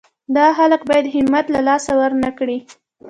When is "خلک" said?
0.57-0.81